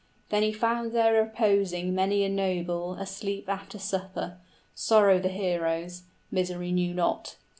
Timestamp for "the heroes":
5.19-6.05